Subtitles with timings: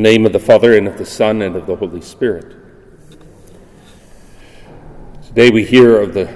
[0.00, 2.54] Name of the Father, and of the Son, and of the Holy Spirit.
[5.26, 6.32] Today we hear of the,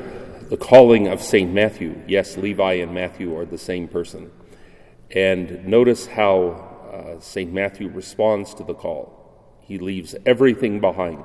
[0.50, 1.48] the calling of St.
[1.48, 2.02] Matthew.
[2.08, 4.32] Yes, Levi and Matthew are the same person.
[5.12, 6.48] And notice how
[6.92, 7.52] uh, St.
[7.52, 9.56] Matthew responds to the call.
[9.60, 11.22] He leaves everything behind.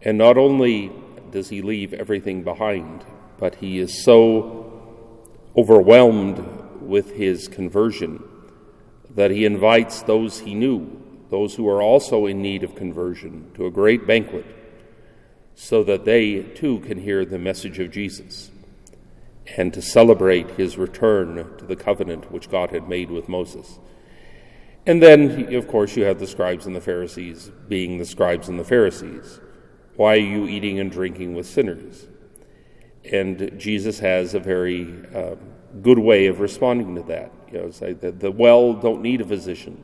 [0.00, 0.90] And not only
[1.32, 3.04] does he leave everything behind,
[3.38, 4.72] but he is so
[5.54, 6.38] overwhelmed
[6.80, 8.24] with his conversion
[9.14, 13.66] that he invites those he knew those who are also in need of conversion, to
[13.66, 14.46] a great banquet,
[15.54, 18.50] so that they too can hear the message of Jesus
[19.56, 23.78] and to celebrate his return to the covenant which God had made with Moses.
[24.86, 28.58] And then, of course, you have the scribes and the Pharisees being the scribes and
[28.58, 29.40] the Pharisees.
[29.96, 32.06] Why are you eating and drinking with sinners?
[33.10, 35.36] And Jesus has a very uh,
[35.80, 37.32] good way of responding to that.
[37.50, 39.82] You know, say that the well don't need a physician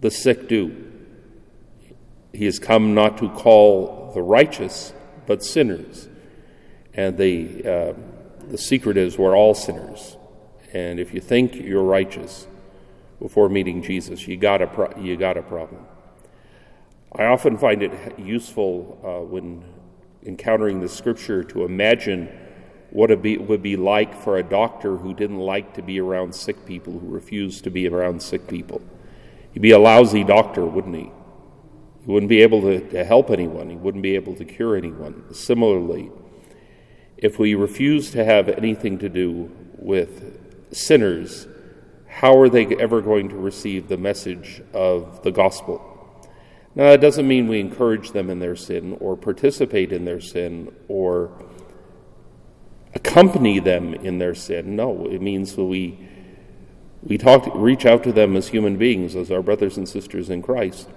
[0.00, 0.92] the sick do.
[2.32, 4.92] He has come not to call the righteous,
[5.26, 6.08] but sinners.
[6.92, 7.92] And the, uh,
[8.48, 10.16] the secret is we're all sinners.
[10.72, 12.46] And if you think you're righteous
[13.20, 15.86] before meeting Jesus, you got a, pro- you got a problem.
[17.16, 19.64] I often find it useful uh, when
[20.24, 22.28] encountering the scripture to imagine
[22.90, 26.64] what it would be like for a doctor who didn't like to be around sick
[26.64, 28.80] people, who refused to be around sick people.
[29.54, 31.12] He'd be a lousy doctor, wouldn't he?
[32.04, 35.32] He wouldn't be able to, to help anyone, he wouldn't be able to cure anyone.
[35.32, 36.10] Similarly,
[37.16, 41.46] if we refuse to have anything to do with sinners,
[42.08, 45.82] how are they ever going to receive the message of the gospel?
[46.74, 50.74] Now, that doesn't mean we encourage them in their sin or participate in their sin
[50.88, 51.30] or
[52.94, 54.74] accompany them in their sin.
[54.74, 56.08] No, it means that we
[57.04, 60.40] we talk, reach out to them as human beings, as our brothers and sisters in
[60.42, 60.88] Christ,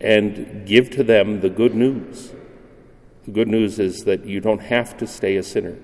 [0.00, 2.32] and give to them the good news.
[3.24, 5.78] The good news is that you don't have to stay a sinner,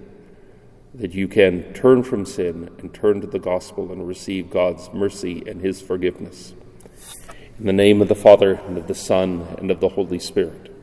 [0.95, 5.43] that you can turn from sin and turn to the gospel and receive God's mercy
[5.47, 6.55] and His forgiveness.
[7.59, 10.75] In the name of the Father, and of the Son, and of the Holy Spirit.